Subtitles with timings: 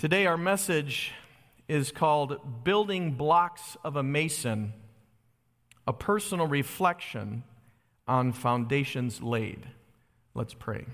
[0.00, 1.12] Today, our message
[1.68, 4.72] is called Building Blocks of a Mason,
[5.86, 7.42] a personal reflection
[8.08, 9.66] on foundations laid.
[10.32, 10.86] Let's pray.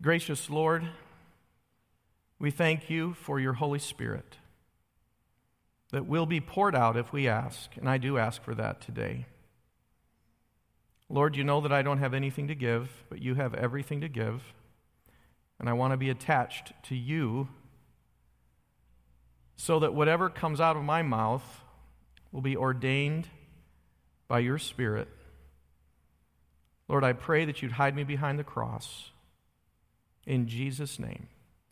[0.00, 0.88] Gracious Lord,
[2.38, 4.36] we thank you for your Holy Spirit
[5.90, 9.26] that will be poured out if we ask, and I do ask for that today.
[11.08, 14.08] Lord, you know that I don't have anything to give, but you have everything to
[14.08, 14.54] give.
[15.60, 17.48] And I want to be attached to you
[19.56, 21.44] so that whatever comes out of my mouth
[22.32, 23.28] will be ordained
[24.26, 25.06] by your Spirit.
[26.88, 29.10] Lord, I pray that you'd hide me behind the cross.
[30.26, 31.28] In Jesus' name,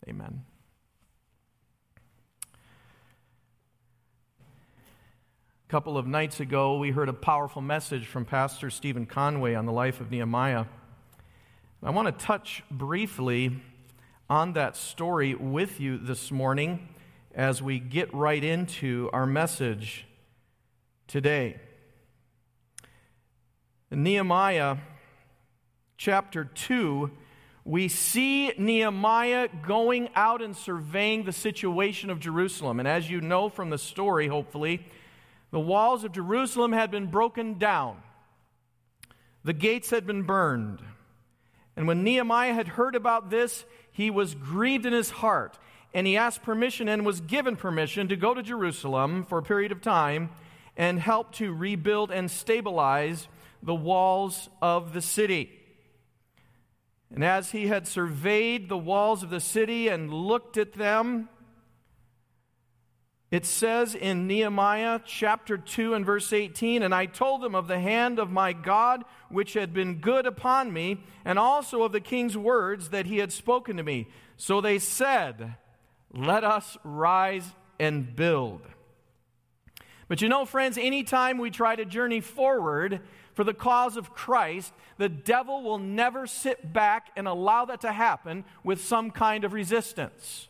[0.07, 0.45] amen.
[5.67, 9.65] A couple of nights ago, we heard a powerful message from Pastor Stephen Conway on
[9.65, 10.65] the life of Nehemiah.
[11.81, 13.59] I want to touch briefly
[14.29, 16.87] on that story with you this morning
[17.33, 20.05] as we get right into our message
[21.07, 21.59] today.
[23.89, 24.77] In Nehemiah
[25.97, 27.09] chapter 2,
[27.65, 32.79] we see Nehemiah going out and surveying the situation of Jerusalem.
[32.79, 34.85] And as you know from the story, hopefully,
[35.49, 37.97] the walls of Jerusalem had been broken down,
[39.43, 40.81] the gates had been burned.
[41.75, 43.63] And when Nehemiah had heard about this,
[43.99, 45.59] he was grieved in his heart,
[45.93, 49.73] and he asked permission and was given permission to go to Jerusalem for a period
[49.73, 50.29] of time
[50.77, 53.27] and help to rebuild and stabilize
[53.61, 55.51] the walls of the city.
[57.13, 61.27] And as he had surveyed the walls of the city and looked at them,
[63.31, 67.79] it says in Nehemiah chapter 2 and verse 18, And I told them of the
[67.79, 72.35] hand of my God which had been good upon me, and also of the king's
[72.35, 74.07] words that he had spoken to me.
[74.37, 75.55] So they said,
[76.11, 77.45] Let us rise
[77.79, 78.61] and build.
[80.07, 82.99] But you know, friends, anytime we try to journey forward
[83.35, 87.91] for the cause of Christ, the devil will never sit back and allow that to
[87.91, 90.49] happen with some kind of resistance.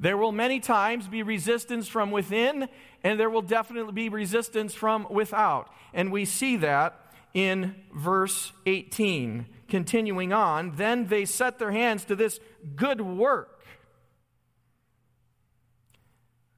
[0.00, 2.68] There will many times be resistance from within,
[3.02, 5.72] and there will definitely be resistance from without.
[5.92, 7.00] And we see that
[7.34, 9.46] in verse 18.
[9.68, 12.40] Continuing on, then they set their hands to this
[12.76, 13.58] good work.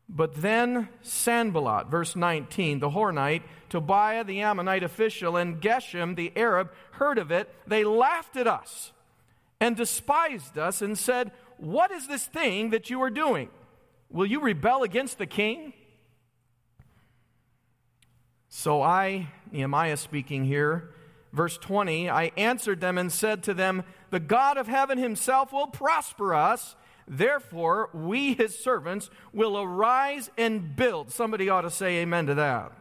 [0.08, 6.72] But then Sanballat, verse 19, the Horonite, Tobiah the Ammonite official, and Geshem the Arab
[6.92, 7.48] heard of it.
[7.66, 8.92] They laughed at us
[9.60, 13.50] and despised us and said, what is this thing that you are doing?
[14.10, 15.72] Will you rebel against the king?
[18.48, 20.90] So I, Nehemiah speaking here,
[21.32, 25.68] verse 20, I answered them and said to them, The God of heaven himself will
[25.68, 26.74] prosper us.
[27.06, 31.12] Therefore, we, his servants, will arise and build.
[31.12, 32.72] Somebody ought to say amen to that.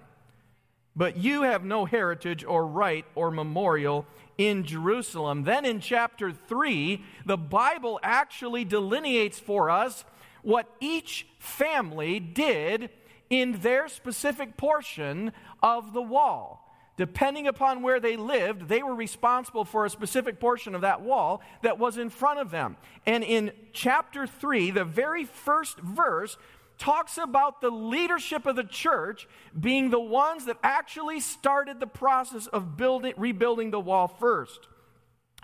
[0.95, 4.05] But you have no heritage or right or memorial
[4.39, 5.43] in Jerusalem.
[5.43, 10.05] Then in chapter 3, the Bible actually delineates for us
[10.41, 12.89] what each family did
[13.29, 16.65] in their specific portion of the wall.
[16.95, 21.41] Depending upon where they lived, they were responsible for a specific portion of that wall
[21.61, 22.77] that was in front of them.
[23.05, 26.37] And in chapter 3, the very first verse
[26.79, 29.27] talks about the leadership of the church
[29.59, 34.67] being the ones that actually started the process of building, rebuilding the wall first.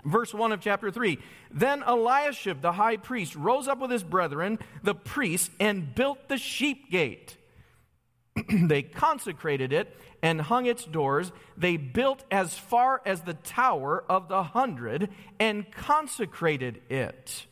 [0.04, 1.18] Verse 1 of chapter 3
[1.50, 6.38] Then Eliashib, the high priest, rose up with his brethren, the priests, and built the
[6.38, 7.36] sheep gate.
[8.52, 11.32] they consecrated it and hung its doors.
[11.56, 17.46] They built as far as the tower of the hundred and consecrated it.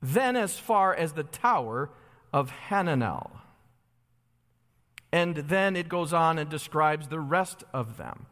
[0.00, 1.90] Then, as far as the tower
[2.32, 3.30] of Hananel.
[5.12, 8.26] And then it goes on and describes the rest of them.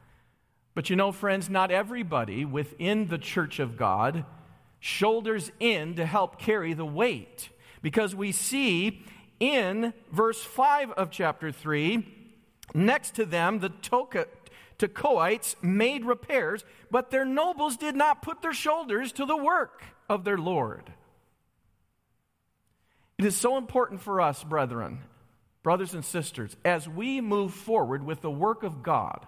[0.74, 4.24] But you know, friends, not everybody within the church of God
[4.78, 7.50] shoulders in to help carry the weight.
[7.82, 9.04] Because we see
[9.38, 12.06] in verse 5 of chapter 3,
[12.74, 14.26] next to them, the Toka,
[14.78, 20.24] Tekoites made repairs, but their nobles did not put their shoulders to the work of
[20.24, 20.92] their Lord.
[23.20, 25.00] It is so important for us, brethren,
[25.62, 29.26] brothers and sisters, as we move forward with the work of God.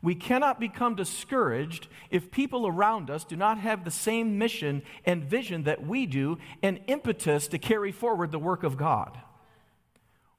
[0.00, 5.22] We cannot become discouraged if people around us do not have the same mission and
[5.22, 9.18] vision that we do and impetus to carry forward the work of God.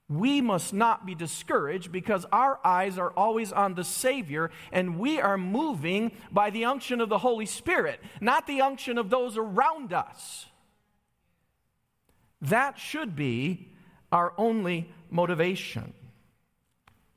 [0.08, 5.20] we must not be discouraged because our eyes are always on the Savior and we
[5.20, 9.92] are moving by the unction of the Holy Spirit, not the unction of those around
[9.92, 10.46] us.
[12.42, 13.68] That should be
[14.10, 15.94] our only motivation.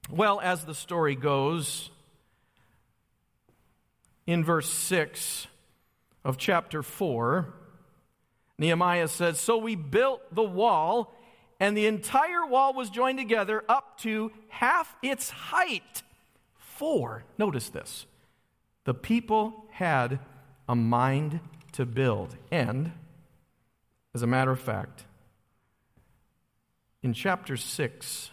[0.09, 1.89] Well, as the story goes,
[4.27, 5.47] in verse 6
[6.23, 7.53] of chapter 4,
[8.57, 11.13] Nehemiah says, So we built the wall,
[11.59, 16.03] and the entire wall was joined together up to half its height.
[16.55, 18.05] For, notice this,
[18.83, 20.19] the people had
[20.69, 21.39] a mind
[21.73, 22.35] to build.
[22.51, 22.91] And,
[24.13, 25.05] as a matter of fact,
[27.05, 28.31] in chapter 6,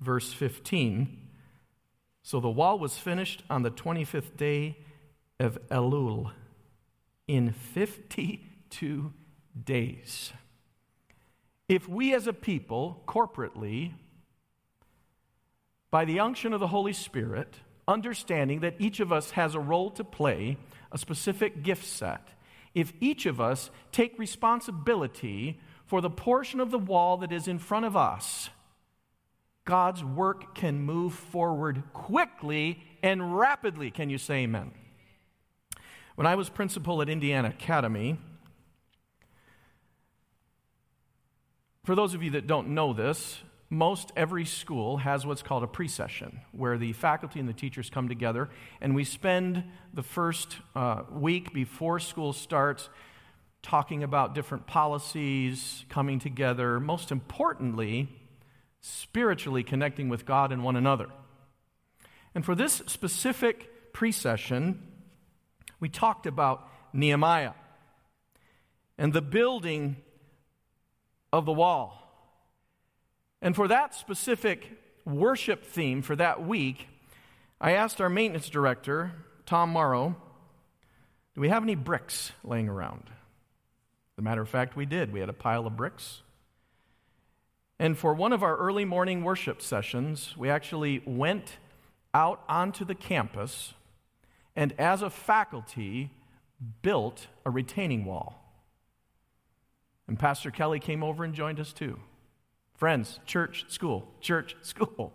[0.00, 1.18] verse 15,
[2.22, 4.78] so the wall was finished on the 25th day
[5.38, 6.30] of Elul
[7.28, 9.12] in 52
[9.62, 10.32] days.
[11.68, 13.92] If we as a people, corporately,
[15.90, 17.56] by the unction of the Holy Spirit,
[17.86, 20.56] understanding that each of us has a role to play,
[20.90, 22.28] a specific gift set,
[22.74, 27.58] if each of us take responsibility for the portion of the wall that is in
[27.58, 28.50] front of us,
[29.64, 33.90] God's work can move forward quickly and rapidly.
[33.90, 34.72] Can you say amen?
[36.14, 38.18] When I was principal at Indiana Academy,
[41.84, 43.40] for those of you that don't know this,
[43.70, 48.08] most every school has what's called a pre-session, where the faculty and the teachers come
[48.08, 48.50] together,
[48.80, 49.62] and we spend
[49.94, 52.88] the first uh, week before school starts
[53.62, 58.08] talking about different policies, coming together, most importantly,
[58.80, 61.06] spiritually connecting with God and one another.
[62.34, 64.82] And for this specific pre-session,
[65.78, 67.52] we talked about Nehemiah
[68.98, 69.96] and the building
[71.32, 71.99] of the wall.
[73.42, 76.88] And for that specific worship theme for that week,
[77.60, 79.12] I asked our maintenance director,
[79.46, 80.16] Tom Morrow,
[81.34, 83.04] do we have any bricks laying around?
[83.06, 85.12] As a matter of fact, we did.
[85.12, 86.22] We had a pile of bricks.
[87.78, 91.56] And for one of our early morning worship sessions, we actually went
[92.12, 93.72] out onto the campus
[94.54, 96.10] and, as a faculty,
[96.82, 98.42] built a retaining wall.
[100.06, 101.98] And Pastor Kelly came over and joined us too.
[102.80, 105.12] Friends, church, school, church, school.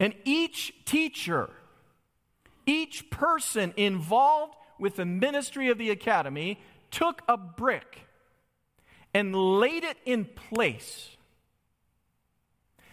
[0.00, 1.50] And each teacher,
[2.64, 6.58] each person involved with the ministry of the academy
[6.90, 8.00] took a brick
[9.12, 11.10] and laid it in place,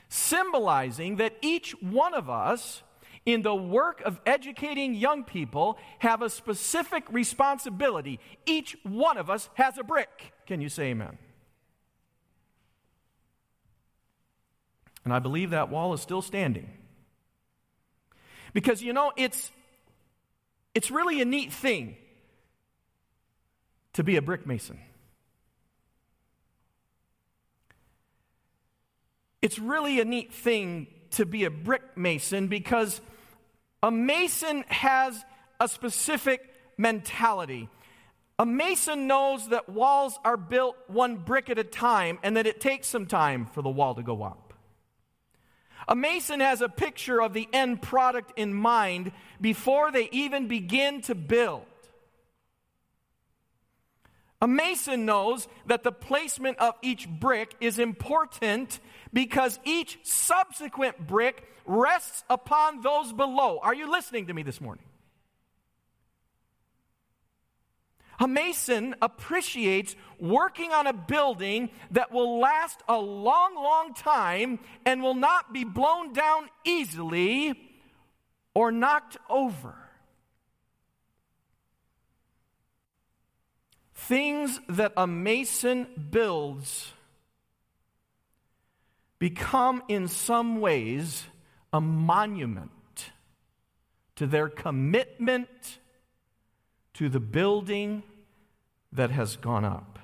[0.10, 2.84] symbolizing that each one of us
[3.26, 8.20] in the work of educating young people have a specific responsibility.
[8.46, 10.34] Each one of us has a brick.
[10.46, 11.18] Can you say amen?
[15.04, 16.70] And I believe that wall is still standing.
[18.54, 19.52] Because you know, it's
[20.74, 21.96] it's really a neat thing
[23.94, 24.80] to be a brick mason.
[29.42, 33.02] It's really a neat thing to be a brick mason because
[33.84, 35.24] a mason has
[35.60, 37.70] a specific mentality.
[38.40, 42.62] A mason knows that walls are built one brick at a time and that it
[42.62, 44.53] takes some time for the wall to go up.
[45.88, 51.02] A mason has a picture of the end product in mind before they even begin
[51.04, 51.66] to build.
[54.42, 58.80] A mason knows that the placement of each brick is important
[59.14, 63.60] because each subsequent brick rests upon those below.
[63.62, 64.84] Are you listening to me this morning?
[68.20, 75.02] A mason appreciates working on a building that will last a long, long time and
[75.02, 77.60] will not be blown down easily
[78.54, 79.76] or knocked over.
[83.96, 86.92] Things that a mason builds
[89.18, 91.26] become, in some ways,
[91.72, 93.12] a monument
[94.18, 95.80] to their commitment
[96.96, 98.04] to the building
[98.92, 100.00] that has gone up.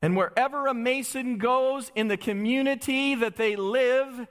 [0.00, 4.26] And wherever a mason goes in the community that they live,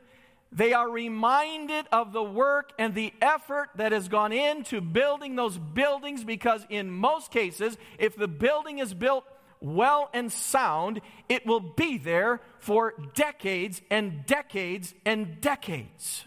[0.51, 5.57] they are reminded of the work and the effort that has gone into building those
[5.57, 9.23] buildings because, in most cases, if the building is built
[9.61, 10.99] well and sound,
[11.29, 16.25] it will be there for decades and decades and decades.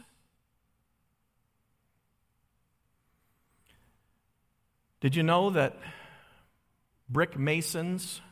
[5.04, 5.76] Did you know that
[7.10, 8.22] brick masons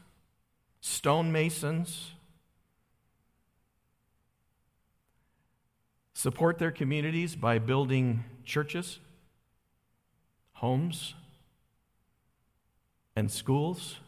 [0.83, 2.11] stonemasons,
[6.13, 8.99] support their communities by building churches,
[10.55, 11.15] homes,
[13.15, 13.99] and schools.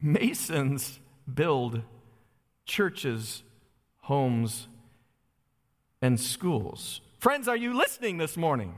[0.00, 0.98] Masons
[1.32, 1.82] build
[2.64, 3.42] churches,
[4.00, 4.68] homes,
[6.00, 7.02] and schools.
[7.18, 8.74] Friends, are you listening this morning?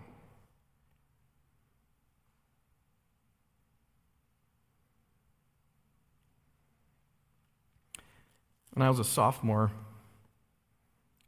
[8.74, 9.70] When I was a sophomore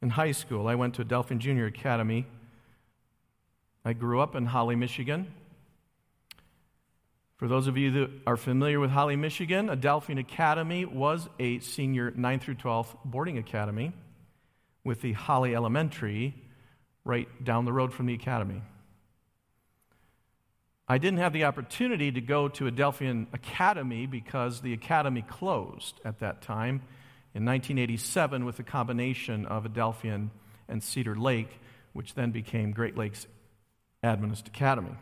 [0.03, 2.27] in high school, I went to Adelphian Junior Academy.
[3.85, 5.33] I grew up in Holly, Michigan.
[7.37, 12.13] For those of you that are familiar with Holly, Michigan, Adelphian Academy was a senior
[12.17, 13.93] 9 through 12 boarding academy
[14.83, 16.35] with the Holly Elementary
[17.05, 18.61] right down the road from the academy.
[20.89, 26.19] I didn't have the opportunity to go to Adelphian Academy because the academy closed at
[26.19, 26.83] that time
[27.37, 30.31] in 1987 with the combination of Adelphian
[30.69, 31.61] and Cedar Lake,
[31.93, 33.27] which then became Great Lakes
[34.03, 34.97] Adventist Academy.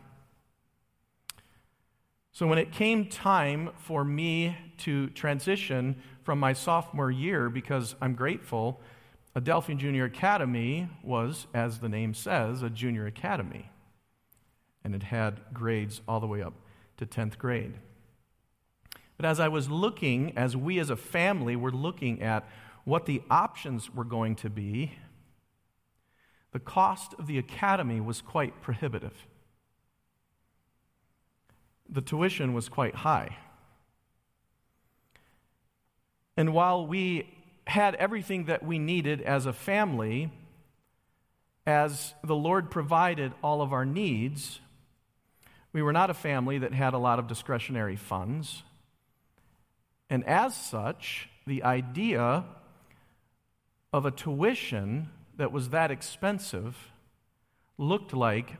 [2.33, 8.15] So, when it came time for me to transition from my sophomore year, because I'm
[8.15, 8.81] grateful,
[9.33, 13.69] Adelphian Junior Academy was, as the name says, a junior academy.
[14.83, 16.55] And it had grades all the way up
[16.97, 17.75] to 10th grade.
[19.17, 22.47] But as I was looking, as we as a family were looking at
[22.83, 24.93] what the options were going to be,
[26.51, 29.27] the cost of the academy was quite prohibitive
[31.89, 33.37] the tuition was quite high.
[36.37, 37.29] And while we
[37.67, 40.31] had everything that we needed as a family,
[41.65, 44.59] as the Lord provided all of our needs,
[45.71, 48.63] we were not a family that had a lot of discretionary funds.
[50.09, 52.45] And as such, the idea
[53.91, 56.91] of a tuition that was that expensive
[57.77, 58.53] looked like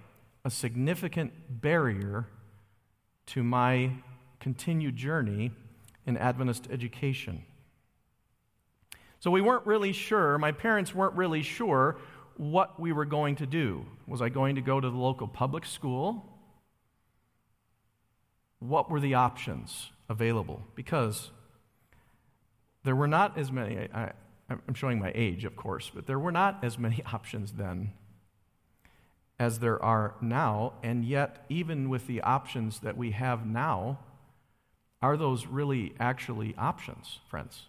[0.44, 2.28] a significant barrier
[3.28, 3.92] to my
[4.40, 5.52] continued journey
[6.06, 7.44] in Adventist education.
[9.20, 11.98] So we weren't really sure, my parents weren't really sure
[12.38, 13.86] what we were going to do.
[14.08, 16.32] Was I going to go to the local public school?
[18.60, 20.64] What were the options available?
[20.76, 21.32] Because
[22.84, 24.12] there were not as many, I,
[24.50, 27.92] am showing my age, of course, but there were not as many options then
[29.38, 34.00] as there are now, and yet, even with the options that we have now,
[35.02, 37.64] are those really actually options, friends?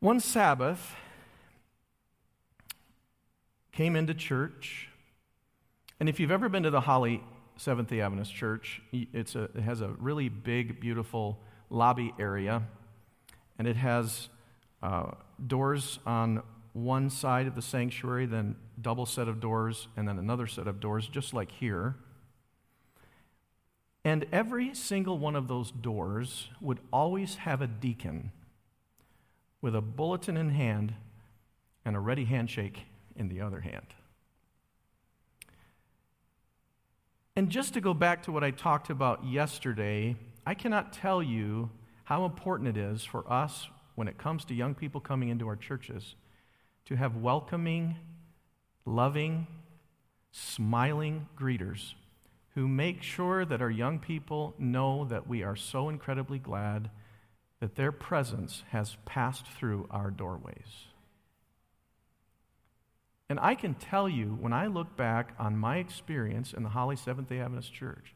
[0.00, 0.96] One Sabbath,
[3.76, 4.88] came into church,
[6.00, 7.22] and if you've ever been to the Holly
[7.56, 12.62] Seventh day Adventist Church, it's a, it has a really big, beautiful lobby area,
[13.58, 14.28] and it has
[14.82, 15.12] uh,
[15.46, 16.42] doors on
[16.74, 20.80] one side of the sanctuary, then double set of doors, and then another set of
[20.80, 21.96] doors, just like here.
[24.04, 28.30] And every single one of those doors would always have a deacon
[29.62, 30.94] with a bulletin in hand
[31.84, 32.82] and a ready handshake
[33.16, 33.86] in the other hand.
[37.36, 40.16] And just to go back to what I talked about yesterday,
[40.46, 41.68] I cannot tell you
[42.04, 45.56] how important it is for us when it comes to young people coming into our
[45.56, 46.14] churches
[46.86, 47.96] to have welcoming,
[48.86, 49.46] loving,
[50.32, 51.92] smiling greeters
[52.54, 56.88] who make sure that our young people know that we are so incredibly glad
[57.60, 60.86] that their presence has passed through our doorways.
[63.28, 66.96] And I can tell you, when I look back on my experience in the Holly
[66.96, 68.14] Seventh day Adventist Church,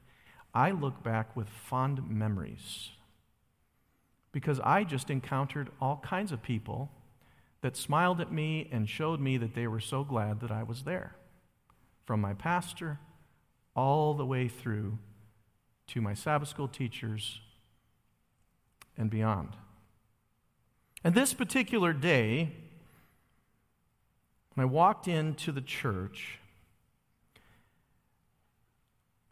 [0.54, 2.90] I look back with fond memories
[4.32, 6.90] because I just encountered all kinds of people
[7.62, 10.84] that smiled at me and showed me that they were so glad that I was
[10.84, 11.16] there.
[12.04, 12.98] From my pastor
[13.74, 14.98] all the way through
[15.88, 17.40] to my Sabbath school teachers
[18.96, 19.56] and beyond.
[21.02, 22.52] And this particular day,
[24.60, 26.38] when I walked into the church,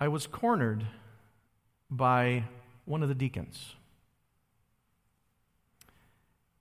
[0.00, 0.86] I was cornered
[1.90, 2.44] by
[2.86, 3.74] one of the deacons.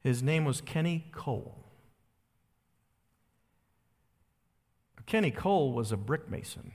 [0.02, 1.56] His name was Kenny Cole.
[5.06, 6.74] Kenny Cole was a brick mason.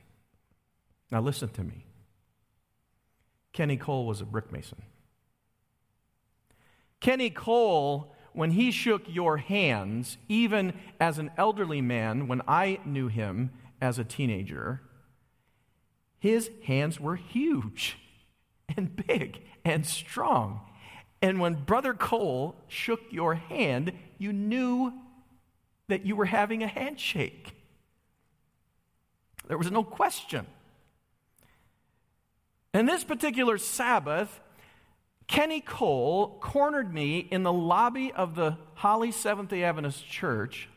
[1.11, 1.85] Now, listen to me.
[3.53, 4.81] Kenny Cole was a brick mason.
[7.01, 13.09] Kenny Cole, when he shook your hands, even as an elderly man, when I knew
[13.09, 14.81] him as a teenager,
[16.19, 17.99] his hands were huge.
[18.77, 20.61] and big and strong.
[21.21, 24.93] And when Brother Cole shook your hand, you knew
[25.89, 27.55] that you were having a handshake.
[29.47, 30.47] There was no question.
[32.75, 34.41] And this particular Sabbath,
[35.33, 40.69] Kenny Cole cornered me in the lobby of the Holly Seventh day Adventist Church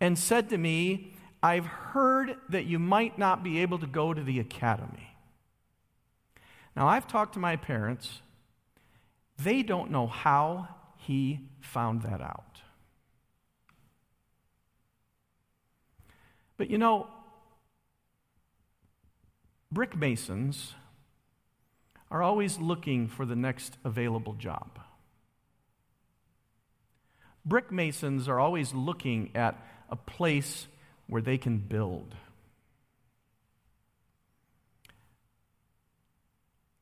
[0.00, 1.12] and said to me,
[1.42, 5.14] I've heard that you might not be able to go to the academy.
[6.74, 8.22] Now, I've talked to my parents.
[9.36, 12.62] They don't know how he found that out.
[16.56, 17.06] But you know,
[19.70, 20.72] brick masons
[22.10, 24.78] are always looking for the next available job.
[27.44, 30.66] Brick masons are always looking at a place
[31.06, 32.14] where they can build.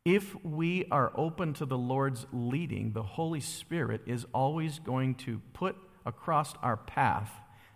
[0.05, 5.41] If we are open to the Lord's leading, the Holy Spirit is always going to
[5.53, 7.31] put across our path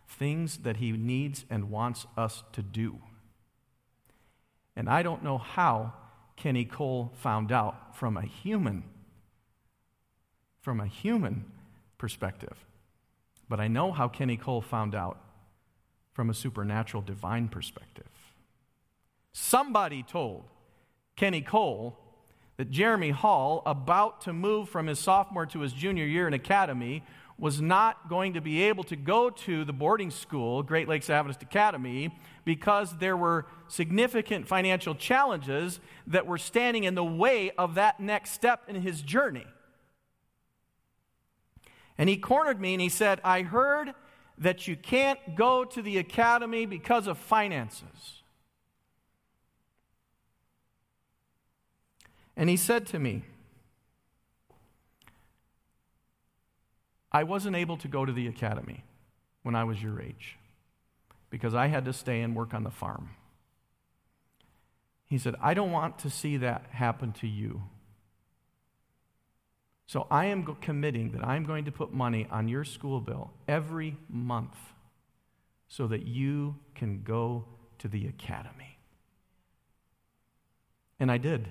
[0.08, 2.98] things that He needs and wants us to do.
[4.74, 5.94] And I don't know how
[6.36, 8.84] Kenny Cole found out from a human,
[10.60, 11.44] from a human
[11.98, 12.64] perspective.
[13.48, 15.18] But I know how Kenny Cole found out
[16.12, 18.08] from a supernatural divine perspective.
[19.32, 20.44] Somebody told
[21.14, 21.98] Kenny Cole
[22.56, 27.02] that Jeremy Hall, about to move from his sophomore to his junior year in academy,
[27.38, 31.42] was not going to be able to go to the boarding school, Great Lakes Adventist
[31.42, 38.00] Academy, because there were significant financial challenges that were standing in the way of that
[38.00, 39.46] next step in his journey.
[41.98, 43.94] And he cornered me and he said, I heard
[44.38, 48.22] that you can't go to the academy because of finances.
[52.36, 53.24] And he said to me,
[57.16, 58.84] I wasn't able to go to the academy
[59.42, 60.36] when I was your age
[61.30, 63.08] because I had to stay and work on the farm.
[65.06, 67.62] He said, I don't want to see that happen to you.
[69.86, 73.96] So I am committing that I'm going to put money on your school bill every
[74.10, 74.58] month
[75.68, 77.46] so that you can go
[77.78, 78.76] to the academy.
[81.00, 81.48] And I did.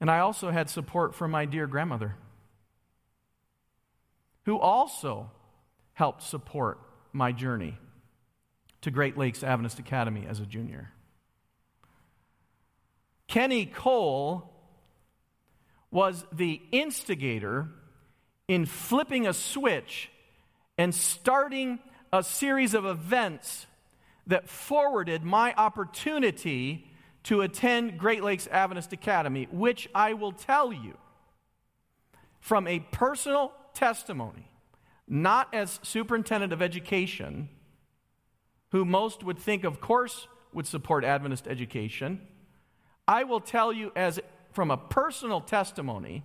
[0.00, 2.14] And I also had support from my dear grandmother,
[4.44, 5.30] who also
[5.94, 6.78] helped support
[7.12, 7.78] my journey
[8.80, 10.92] to Great Lakes Adventist Academy as a junior.
[13.26, 14.50] Kenny Cole
[15.90, 17.68] was the instigator
[18.46, 20.10] in flipping a switch
[20.78, 21.78] and starting
[22.12, 23.66] a series of events
[24.26, 26.87] that forwarded my opportunity
[27.28, 30.96] to attend Great Lakes Adventist Academy, which I will tell you
[32.40, 34.48] from a personal testimony,
[35.06, 37.50] not as superintendent of education,
[38.70, 42.22] who most would think, of course, would support Adventist education.
[43.06, 44.18] I will tell you as
[44.52, 46.24] from a personal testimony,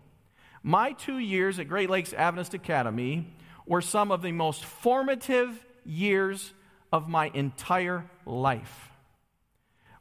[0.64, 3.36] my two years at Great Lakes Adventist Academy
[3.66, 6.54] were some of the most formative years
[6.94, 8.93] of my entire life.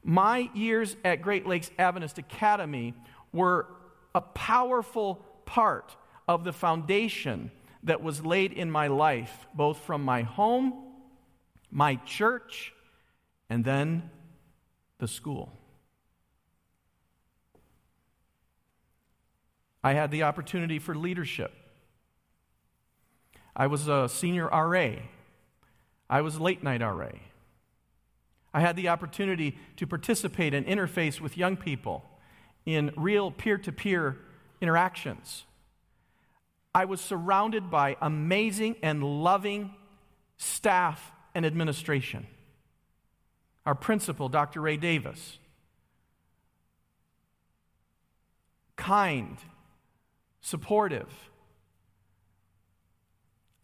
[0.05, 2.95] My years at Great Lakes Adventist Academy
[3.33, 3.67] were
[4.15, 7.51] a powerful part of the foundation
[7.85, 10.75] that was laid in my life, both from my home,
[11.71, 12.73] my church,
[13.49, 14.11] and then
[14.99, 15.53] the school.
[19.85, 21.53] I had the opportunity for leadership.
[23.55, 24.91] I was a senior RA.
[26.09, 27.11] I was late night RA.
[28.55, 32.05] I had the opportunity to participate and interface with young people
[32.67, 34.19] in real peer to peer
[34.61, 35.45] interactions.
[36.75, 39.75] I was surrounded by amazing and loving
[40.37, 42.27] staff and administration.
[43.65, 44.61] Our principal, Dr.
[44.61, 45.39] Ray Davis,
[48.77, 49.39] kind
[50.41, 51.09] supportive.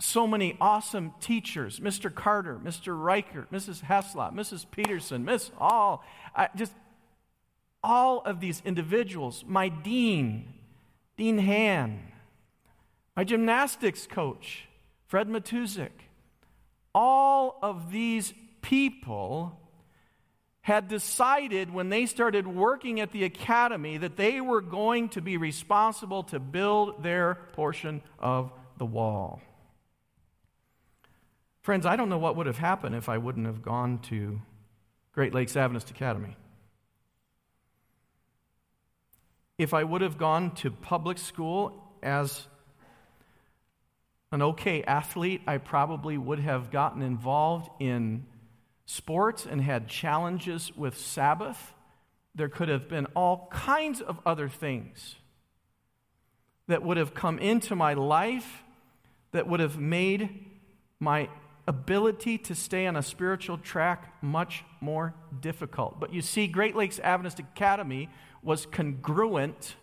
[0.00, 2.14] So many awesome teachers Mr.
[2.14, 3.00] Carter, Mr.
[3.00, 3.82] Reichert, Mrs.
[3.82, 4.64] Heslop, Mrs.
[4.70, 6.72] Peterson, Miss All, I, just
[7.82, 10.54] all of these individuals, my dean,
[11.16, 12.00] Dean Han,
[13.16, 14.68] my gymnastics coach,
[15.06, 15.90] Fred Matuzik,
[16.94, 19.58] all of these people
[20.61, 25.37] had decided when they started working at the academy that they were going to be
[25.37, 29.40] responsible to build their portion of the wall.
[31.68, 34.40] Friends, I don't know what would have happened if I wouldn't have gone to
[35.12, 36.35] Great Lakes Adventist Academy.
[39.59, 42.46] if I would have gone to public school as
[44.33, 48.24] an okay athlete, I probably would have gotten involved in
[48.87, 51.74] sports and had challenges with Sabbath.
[52.35, 55.16] There could have been all kinds of other things
[56.66, 58.62] that would have come into my life
[59.33, 60.46] that would have made
[60.98, 61.28] my
[61.68, 66.00] ability to stay on a spiritual track much more difficult.
[66.00, 68.09] But you see, Great Lakes Adventist Academy
[68.42, 69.76] was congruent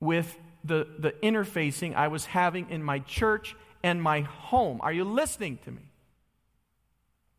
[0.00, 4.80] with the, the interfacing I was having in my church and my home.
[4.82, 5.82] Are you listening to me?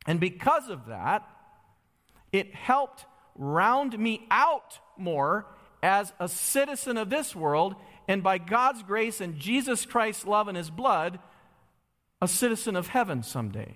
[0.05, 1.27] And because of that,
[2.31, 3.05] it helped
[3.35, 5.47] round me out more
[5.81, 7.75] as a citizen of this world,
[8.07, 11.19] and by God's grace and Jesus Christ's love and his blood,
[12.23, 13.73] a citizen of heaven someday.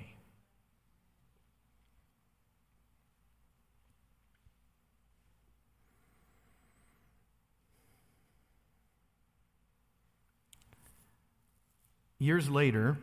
[12.20, 12.98] Years later,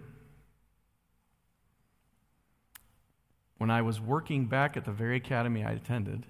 [3.58, 6.24] when I was working back at the very academy I attended,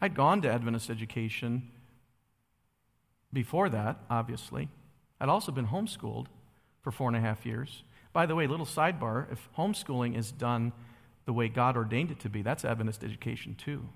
[0.00, 1.70] I'd gone to Adventist education
[3.32, 4.68] before that, obviously.
[5.20, 6.26] I'd also been homeschooled
[6.82, 7.82] for four and a half years.
[8.12, 10.72] By the way, little sidebar if homeschooling is done
[11.24, 13.88] the way God ordained it to be, that's Adventist education too.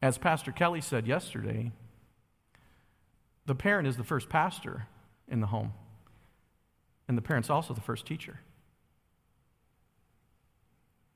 [0.00, 1.72] As Pastor Kelly said yesterday,
[3.46, 4.86] the parent is the first pastor
[5.28, 5.72] in the home,
[7.08, 8.40] and the parent's also the first teacher.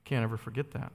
[0.05, 0.93] Can't ever forget that.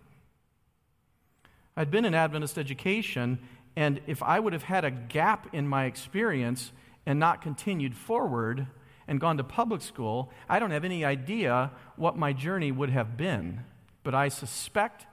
[1.76, 3.40] I'd been in Adventist education,
[3.76, 6.72] and if I would have had a gap in my experience
[7.06, 8.68] and not continued forward
[9.08, 13.18] and gone to public school, I don't have any idea what my journey would have
[13.18, 13.64] been.
[14.04, 15.06] But I suspect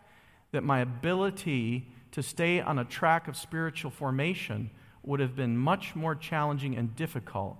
[0.52, 4.70] that my ability to stay on a track of spiritual formation
[5.02, 7.56] would have been much more challenging and difficult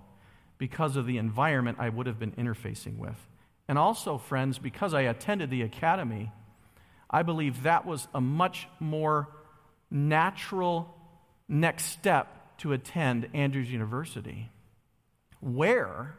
[0.57, 3.27] because of the environment I would have been interfacing with.
[3.67, 6.31] And also, friends, because I attended the academy,
[7.09, 9.29] I believe that was a much more
[9.91, 10.95] natural
[11.47, 14.49] next step to attend Andrews University.
[15.39, 16.15] Where,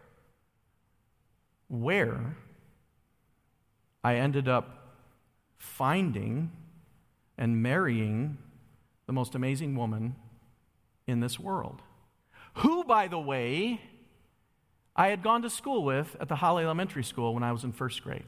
[1.69, 2.37] where
[4.03, 4.97] I ended up
[5.59, 6.51] finding
[7.37, 8.39] and marrying
[9.07, 10.17] the most amazing woman
[11.07, 11.83] in this world.
[12.55, 13.81] Who, by the way,
[14.97, 17.73] I had gone to school with at the Holly Elementary School when I was in
[17.73, 18.25] first grade.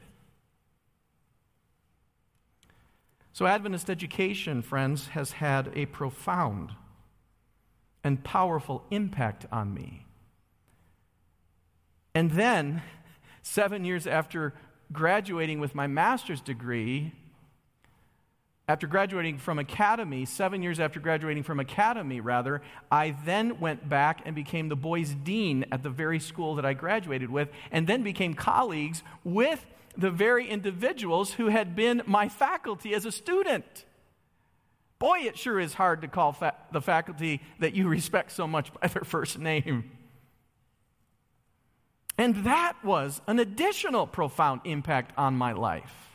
[3.33, 6.73] So, Adventist education, friends, has had a profound
[8.03, 10.05] and powerful impact on me.
[12.13, 12.83] And then,
[13.41, 14.53] seven years after
[14.91, 17.13] graduating with my master's degree,
[18.67, 24.21] after graduating from academy, seven years after graduating from academy, rather, I then went back
[24.25, 28.03] and became the boys' dean at the very school that I graduated with, and then
[28.03, 29.65] became colleagues with
[29.97, 33.85] the very individuals who had been my faculty as a student.
[34.97, 38.73] Boy, it sure is hard to call fa- the faculty that you respect so much
[38.73, 39.91] by their first name.
[42.17, 46.12] And that was an additional profound impact on my life.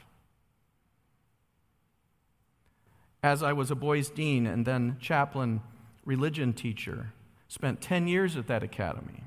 [3.22, 5.60] As I was a boys' dean and then chaplain
[6.04, 7.12] religion teacher,
[7.48, 9.24] spent 10 years at that academy.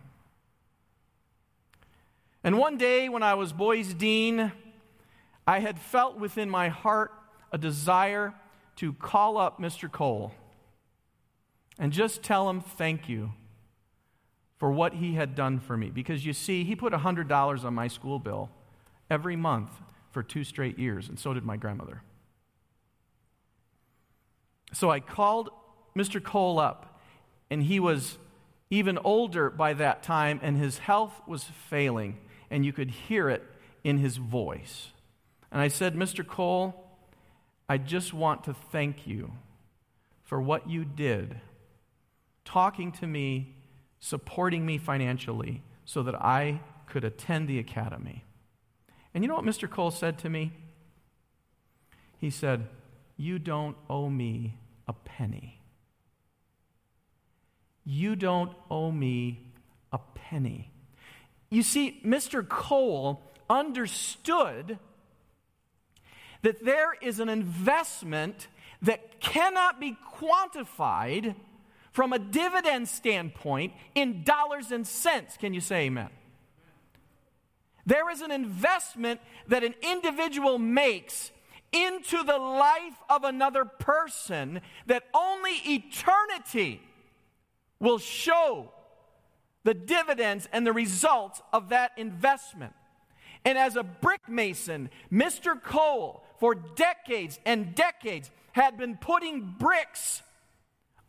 [2.43, 4.51] And one day when I was boys' dean,
[5.45, 7.11] I had felt within my heart
[7.51, 8.33] a desire
[8.77, 9.91] to call up Mr.
[9.91, 10.31] Cole
[11.77, 13.33] and just tell him thank you
[14.57, 15.89] for what he had done for me.
[15.89, 18.49] Because you see, he put $100 on my school bill
[19.09, 19.71] every month
[20.11, 22.03] for two straight years, and so did my grandmother.
[24.73, 25.49] So I called
[25.95, 26.23] Mr.
[26.23, 26.99] Cole up,
[27.49, 28.17] and he was
[28.69, 32.17] even older by that time, and his health was failing
[32.51, 33.41] and you could hear it
[33.83, 34.89] in his voice.
[35.51, 36.27] And I said, Mr.
[36.27, 36.85] Cole,
[37.67, 39.31] I just want to thank you
[40.23, 41.39] for what you did,
[42.45, 43.55] talking to me,
[43.99, 48.25] supporting me financially so that I could attend the academy.
[49.13, 49.69] And you know what Mr.
[49.69, 50.51] Cole said to me?
[52.17, 52.67] He said,
[53.17, 54.57] You don't owe me
[54.91, 55.57] a penny.
[57.85, 59.39] You don't owe me
[59.93, 60.69] a penny.
[61.49, 62.47] You see, Mr.
[62.47, 64.77] Cole understood
[66.41, 68.49] that there is an investment
[68.81, 71.35] that cannot be quantified
[71.93, 75.37] from a dividend standpoint in dollars and cents.
[75.37, 76.09] Can you say amen?
[77.85, 81.31] There is an investment that an individual makes
[81.71, 86.81] into the life of another person that only eternity
[87.79, 88.71] will show
[89.63, 92.73] the dividends and the results of that investment.
[93.45, 95.61] And as a brick mason, Mr.
[95.61, 100.21] Cole, for decades and decades, had been putting bricks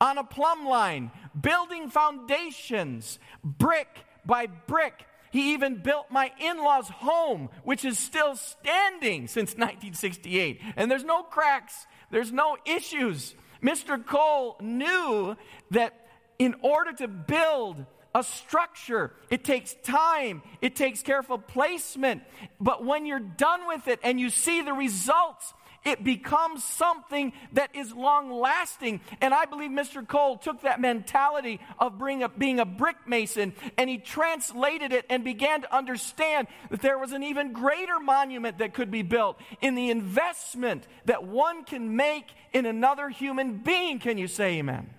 [0.00, 3.88] on a plumb line, building foundations, brick
[4.24, 5.06] by brick.
[5.32, 10.60] He even built my in law's home, which is still standing since 1968.
[10.76, 13.34] And there's no cracks, there's no issues.
[13.62, 14.04] Mr.
[14.04, 15.34] Cole knew
[15.70, 16.06] that
[16.38, 19.12] in order to build a structure.
[19.30, 22.22] It takes time, it takes careful placement.
[22.60, 27.74] But when you're done with it and you see the results, it becomes something that
[27.74, 29.00] is long lasting.
[29.20, 30.06] And I believe Mr.
[30.06, 35.06] Cole took that mentality of being a, being a brick mason and he translated it
[35.10, 39.40] and began to understand that there was an even greater monument that could be built
[39.60, 43.98] in the investment that one can make in another human being.
[43.98, 44.90] Can you say amen?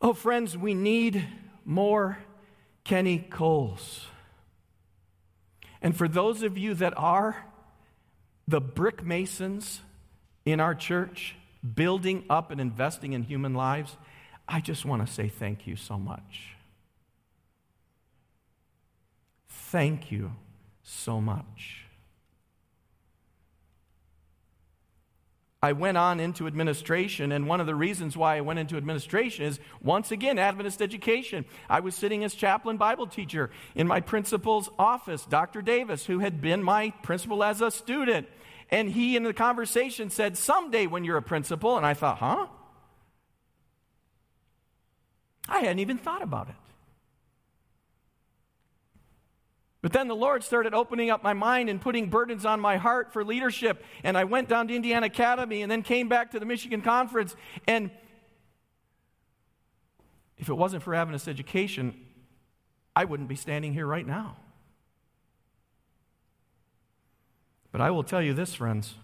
[0.00, 1.26] Oh, friends, we need
[1.64, 2.18] more
[2.84, 4.06] Kenny Coles.
[5.82, 7.46] And for those of you that are
[8.48, 9.80] the brick masons
[10.44, 11.36] in our church,
[11.74, 13.96] building up and investing in human lives,
[14.48, 16.56] I just want to say thank you so much.
[19.48, 20.32] Thank you
[20.82, 21.85] so much.
[25.62, 29.46] I went on into administration, and one of the reasons why I went into administration
[29.46, 31.46] is once again Adventist education.
[31.68, 35.62] I was sitting as chaplain Bible teacher in my principal's office, Dr.
[35.62, 38.28] Davis, who had been my principal as a student.
[38.70, 41.76] And he, in the conversation, said, Someday when you're a principal.
[41.76, 42.46] And I thought, Huh?
[45.48, 46.54] I hadn't even thought about it.
[49.86, 53.12] But then the Lord started opening up my mind and putting burdens on my heart
[53.12, 53.84] for leadership.
[54.02, 57.36] And I went down to Indiana Academy and then came back to the Michigan Conference.
[57.68, 57.92] And
[60.38, 61.94] if it wasn't for Adventist education,
[62.96, 64.38] I wouldn't be standing here right now.
[67.70, 68.94] But I will tell you this, friends.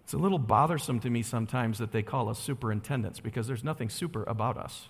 [0.00, 3.88] It's a little bothersome to me sometimes that they call us superintendents because there's nothing
[3.88, 4.88] super about us.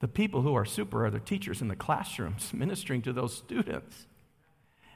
[0.00, 4.06] The people who are super are the teachers in the classrooms ministering to those students.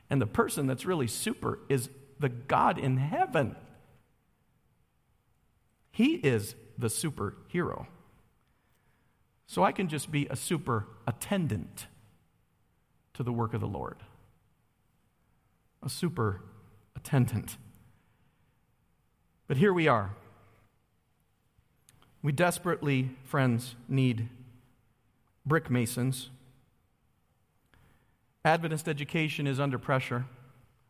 [0.08, 3.56] And the person that's really super is the God in heaven.
[5.90, 7.86] He is the superhero.
[9.46, 11.86] So I can just be a super attendant
[13.14, 13.98] to the work of the Lord.
[15.82, 16.42] A super
[16.94, 17.56] attendant.
[19.46, 20.14] But here we are.
[22.22, 24.28] We desperately, friends, need
[25.50, 26.30] brick masons.
[28.44, 30.24] Adventist education is under pressure.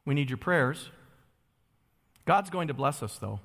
[0.04, 0.90] We need your prayers.
[2.26, 3.40] God's going to bless us, though.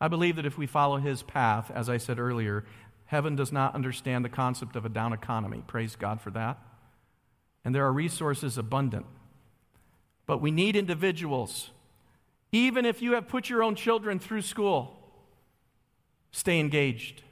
[0.00, 2.64] I believe that if we follow his path, as I said earlier,
[3.06, 5.64] heaven does not understand the concept of a down economy.
[5.66, 6.58] Praise God for that.
[7.64, 9.06] And there are resources abundant.
[10.24, 11.70] But we need individuals.
[12.52, 14.96] Even if you have put your own children through school,
[16.30, 17.24] stay engaged.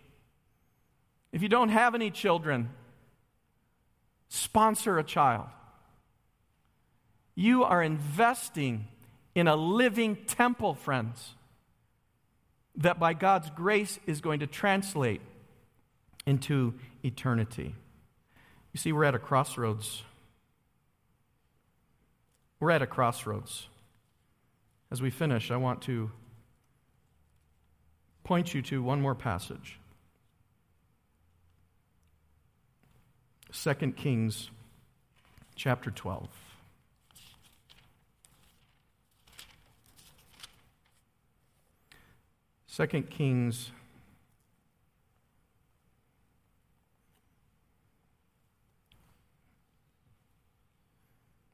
[1.33, 2.71] If you don't have any children,
[4.29, 5.47] sponsor a child.
[7.35, 8.88] You are investing
[9.35, 11.35] in a living temple, friends,
[12.77, 15.21] that by God's grace is going to translate
[16.27, 17.75] into eternity.
[18.73, 20.03] You see, we're at a crossroads.
[22.61, 23.69] We're at a crossroads.
[24.91, 26.11] As we finish, I want to
[28.25, 29.79] point you to one more passage.
[33.53, 34.51] 2 Kings
[35.55, 36.29] chapter 12.
[42.67, 43.73] Second Kings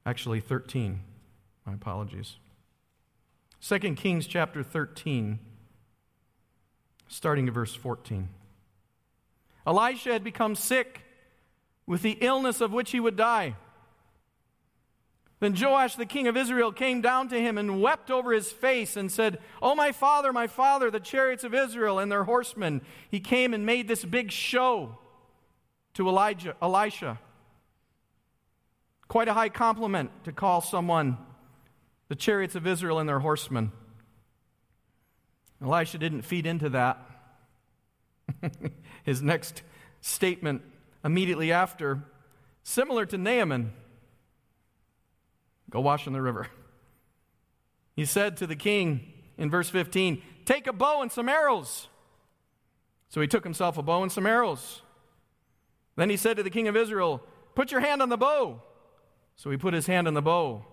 [0.04, 1.00] actually 13
[1.64, 2.36] my apologies.
[3.58, 5.38] Second Kings chapter 13
[7.08, 8.28] starting at verse 14
[9.66, 11.03] Elisha had become sick
[11.86, 13.56] with the illness of which he would die.
[15.40, 18.96] Then Joash, the king of Israel, came down to him and wept over his face
[18.96, 22.80] and said, Oh, my father, my father, the chariots of Israel and their horsemen.
[23.10, 24.98] He came and made this big show
[25.94, 27.18] to Elijah, Elisha.
[29.08, 31.18] Quite a high compliment to call someone
[32.08, 33.70] the chariots of Israel and their horsemen.
[35.62, 36.98] Elisha didn't feed into that.
[39.04, 39.62] His next
[40.00, 40.62] statement
[41.04, 42.02] immediately after
[42.64, 43.72] Similar to Naaman,
[45.70, 46.48] go wash in the river.
[47.94, 51.88] He said to the king in verse 15, Take a bow and some arrows.
[53.10, 54.80] So he took himself a bow and some arrows.
[55.94, 57.22] Then he said to the king of Israel,
[57.54, 58.62] Put your hand on the bow.
[59.36, 60.64] So he put his hand on the bow.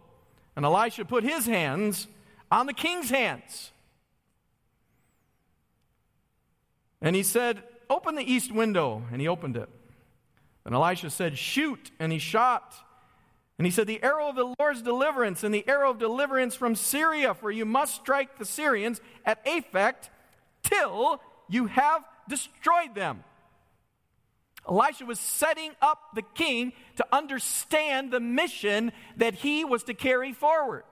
[0.55, 2.07] And Elisha put his hands
[2.49, 3.71] on the king's hands.
[7.01, 9.03] And he said, Open the east window.
[9.11, 9.69] And he opened it.
[10.65, 11.91] And Elisha said, Shoot.
[11.99, 12.75] And he shot.
[13.57, 16.75] And he said, The arrow of the Lord's deliverance and the arrow of deliverance from
[16.75, 19.95] Syria, for you must strike the Syrians at Aphek
[20.63, 23.23] till you have destroyed them.
[24.69, 30.33] Elisha was setting up the king to understand the mission that he was to carry
[30.33, 30.83] forward.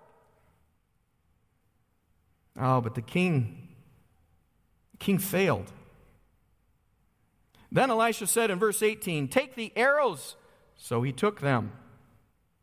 [2.60, 3.70] Oh, but the king,
[4.92, 5.72] the king failed.
[7.72, 10.36] Then Elisha said in verse 18, Take the arrows.
[10.76, 11.72] So he took them.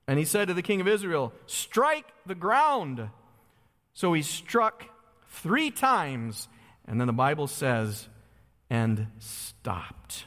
[0.08, 3.10] And he said to the king of Israel, Strike the ground.
[3.94, 4.84] So he struck
[5.28, 6.48] three times.
[6.86, 8.08] And then the Bible says,
[8.70, 10.26] and stopped.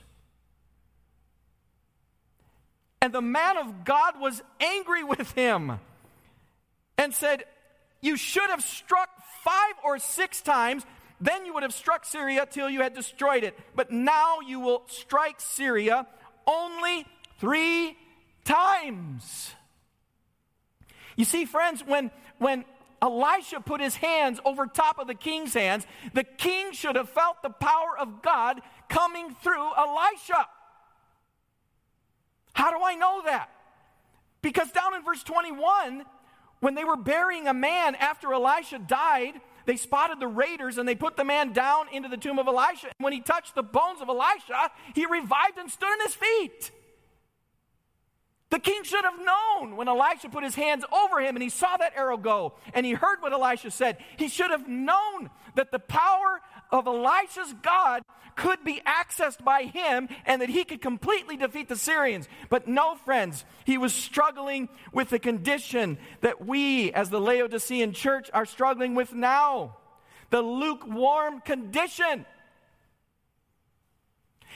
[3.01, 5.79] And the man of God was angry with him
[6.97, 7.45] and said,
[8.01, 9.09] You should have struck
[9.43, 10.85] five or six times,
[11.21, 13.57] then you would have struck Syria till you had destroyed it.
[13.75, 16.07] But now you will strike Syria
[16.47, 17.05] only
[17.39, 17.97] three
[18.45, 19.53] times.
[21.15, 22.63] You see, friends, when, when
[23.01, 27.41] Elisha put his hands over top of the king's hands, the king should have felt
[27.41, 30.47] the power of God coming through Elisha.
[32.53, 33.49] How do I know that?
[34.41, 36.05] Because down in verse 21,
[36.59, 39.33] when they were burying a man after Elisha died,
[39.69, 42.87] they spotted the raiders and they put the man down into the tomb of Elisha.
[42.87, 46.71] And when he touched the bones of Elisha, he revived and stood on his feet.
[48.49, 51.77] The king should have known when Elisha put his hands over him and he saw
[51.77, 53.97] that arrow go and he heard what Elisha said.
[54.17, 58.01] He should have known that the power of Elisha's God
[58.39, 62.29] could be accessed by him and that he could completely defeat the Syrians.
[62.47, 68.29] But no, friends, he was struggling with the condition that we, as the Laodicean church,
[68.33, 69.75] are struggling with now
[70.29, 72.25] the lukewarm condition.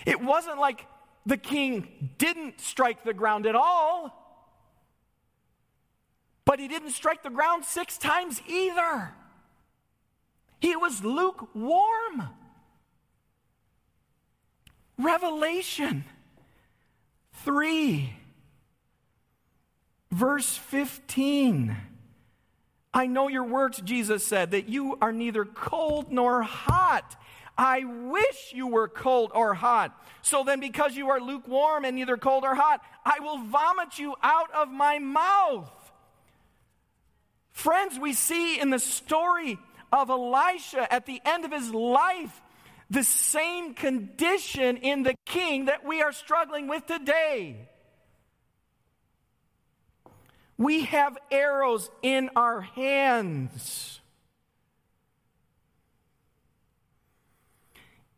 [0.05, 0.87] It wasn't like
[1.25, 4.17] the king didn't strike the ground at all.
[6.45, 9.13] But he didn't strike the ground six times either.
[10.61, 12.29] He was lukewarm.
[14.97, 16.05] Revelation
[17.43, 18.13] 3,
[20.11, 21.75] verse 15.
[22.93, 27.15] I know your works, Jesus said, that you are neither cold nor hot.
[27.57, 29.99] I wish you were cold or hot.
[30.21, 34.15] So then, because you are lukewarm and neither cold or hot, I will vomit you
[34.21, 35.71] out of my mouth.
[37.51, 39.57] Friends, we see in the story
[39.91, 42.41] of Elisha at the end of his life
[42.93, 47.67] the same condition in the king that we are struggling with today.
[50.59, 53.99] We have arrows in our hands.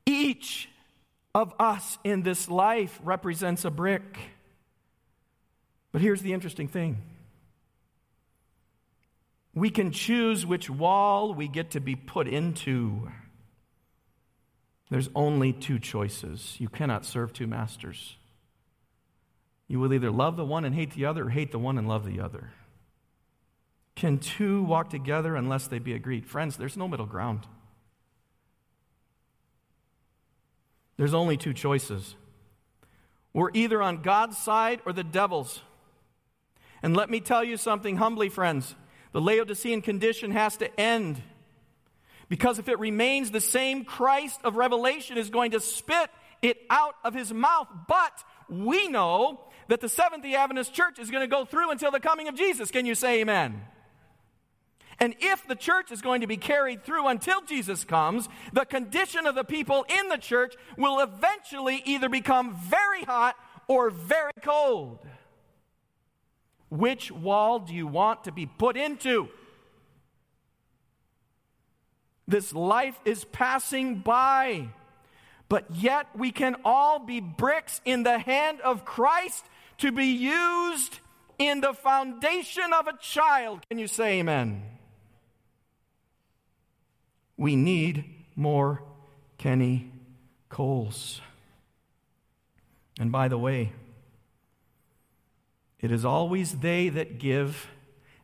[0.05, 0.69] Each
[1.33, 4.17] of us in this life represents a brick.
[5.93, 6.97] But here's the interesting thing
[9.53, 13.09] we can choose which wall we get to be put into.
[14.89, 16.55] There's only two choices.
[16.59, 18.17] You cannot serve two masters.
[19.67, 21.87] You will either love the one and hate the other, or hate the one and
[21.87, 22.51] love the other.
[23.95, 26.25] Can two walk together unless they be agreed?
[26.25, 27.47] Friends, there's no middle ground.
[30.97, 32.15] There's only two choices.
[33.33, 35.61] We're either on God's side or the devil's.
[36.83, 38.75] And let me tell you something humbly, friends.
[39.11, 41.21] The Laodicean condition has to end.
[42.29, 46.09] Because if it remains the same, Christ of Revelation is going to spit
[46.41, 47.67] it out of his mouth.
[47.87, 51.91] But we know that the Seventh day Adventist Church is going to go through until
[51.91, 52.71] the coming of Jesus.
[52.71, 53.61] Can you say amen?
[54.99, 59.25] And if the church is going to be carried through until Jesus comes, the condition
[59.25, 63.35] of the people in the church will eventually either become very hot
[63.67, 64.99] or very cold.
[66.69, 69.29] Which wall do you want to be put into?
[72.27, 74.69] This life is passing by,
[75.47, 79.45] but yet we can all be bricks in the hand of Christ
[79.77, 80.99] to be used
[81.37, 83.65] in the foundation of a child.
[83.69, 84.63] Can you say amen?
[87.37, 88.05] We need
[88.35, 88.81] more
[89.37, 89.91] Kenny
[90.49, 91.21] Coles.
[92.99, 93.73] And by the way,
[95.85, 97.67] It is always they that give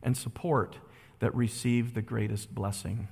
[0.02, 0.78] and support
[1.20, 3.06] that receive the greatest blessing.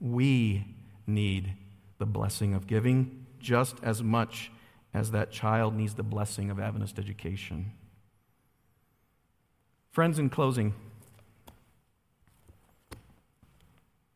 [0.00, 0.64] We
[1.06, 1.54] need
[1.98, 4.50] the blessing of giving just as much
[4.94, 7.72] as that child needs the blessing of Adventist education.
[9.90, 10.74] Friends, in closing,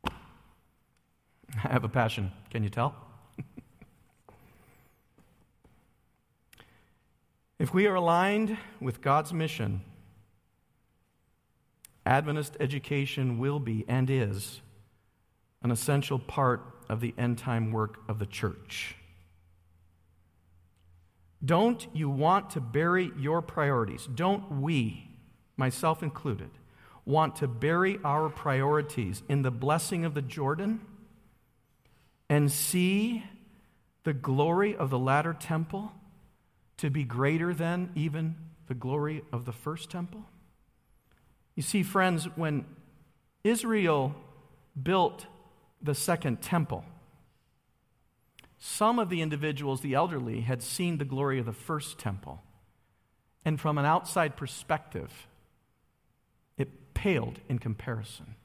[0.04, 2.32] I have a passion.
[2.50, 2.94] Can you tell?
[7.58, 9.82] if we are aligned with God's mission,
[12.04, 14.60] Adventist education will be and is
[15.62, 18.96] an essential part of the end time work of the church.
[21.44, 24.08] Don't you want to bury your priorities?
[24.14, 25.08] Don't we,
[25.56, 26.50] myself included,
[27.04, 30.80] want to bury our priorities in the blessing of the Jordan
[32.28, 33.24] and see
[34.04, 35.92] the glory of the latter temple
[36.76, 38.36] to be greater than even
[38.68, 40.24] the glory of the first temple?
[41.56, 42.64] You see, friends, when
[43.42, 44.14] Israel
[44.80, 45.26] built
[45.82, 46.84] the second temple,
[48.58, 52.42] some of the individuals, the elderly, had seen the glory of the first temple.
[53.44, 55.26] And from an outside perspective,
[56.56, 58.36] it paled in comparison.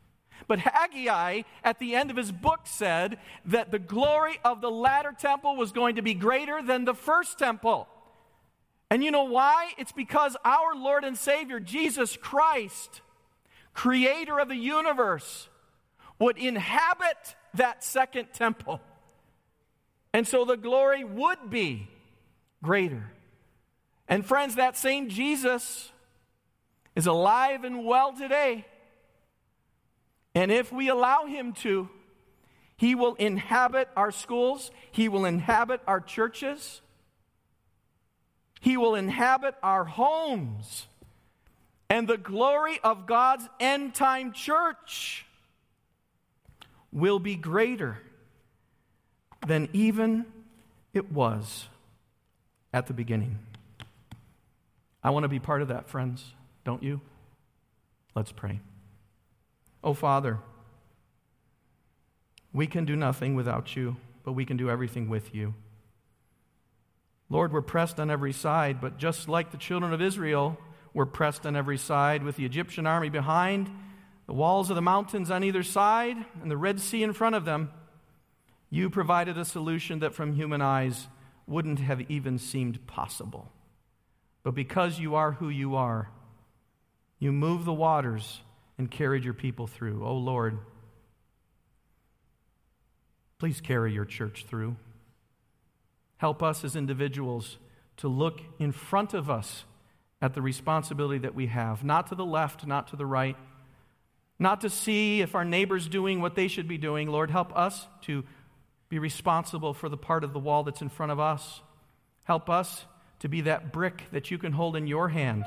[0.48, 5.14] But Haggai, at the end of his book, said that the glory of the latter
[5.18, 7.88] temple was going to be greater than the first temple.
[8.90, 9.74] And you know why?
[9.78, 13.02] It's because our Lord and Savior, Jesus Christ,
[13.74, 15.50] creator of the universe,
[16.20, 18.82] would inhabit that second temple.
[20.14, 21.88] And so the glory would be
[22.64, 23.12] greater.
[24.08, 25.92] And friends, that same Jesus
[26.96, 28.66] is alive and well today.
[30.34, 31.90] And if we allow him to,
[32.78, 36.82] he will inhabit our schools, he will inhabit our churches.
[38.60, 40.88] He will inhabit our homes.
[41.90, 45.27] And the glory of God's end time church
[46.92, 48.00] will be greater
[49.46, 50.26] than even
[50.94, 51.68] it was
[52.74, 53.40] at the beginning.
[55.04, 56.34] I want to be part of that, friends.
[56.64, 57.02] Don't you?
[58.16, 58.60] Let's pray.
[59.84, 60.40] Oh, Father,
[62.52, 65.54] we can do nothing without you, but we can do everything with you.
[67.30, 70.58] Lord, we're pressed on every side, but just like the children of Israel
[70.94, 73.70] were pressed on every side with the Egyptian army behind,
[74.28, 77.46] the walls of the mountains on either side, and the Red Sea in front of
[77.46, 77.72] them,
[78.70, 81.08] you provided a solution that from human eyes
[81.48, 83.52] wouldn't have even seemed possible.
[84.44, 86.10] But because you are who you are,
[87.20, 88.42] you moved the waters
[88.78, 90.06] and carried your people through.
[90.06, 90.60] Oh Lord,
[93.40, 94.76] please carry your church through.
[96.18, 97.58] Help us as individuals
[97.98, 99.64] to look in front of us
[100.22, 103.38] at the responsibility that we have, not to the left, not to the right,
[104.40, 107.08] not to see if our neighbor's doing what they should be doing.
[107.08, 108.24] Lord, help us to
[108.90, 111.62] be responsible for the part of the wall that's in front of us.
[112.26, 112.86] Help us
[113.20, 115.44] to be that brick that you can hold in your hand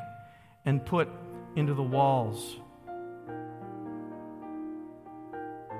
[0.64, 1.08] and put
[1.56, 2.56] into the walls.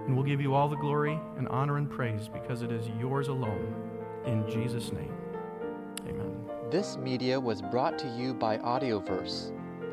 [0.06, 3.28] And we'll give you all the glory and honor and praise because it is yours
[3.28, 3.74] alone.
[4.24, 5.12] In Jesus' name,
[6.08, 6.34] amen.
[6.70, 9.52] This media was brought to you by Audioverse,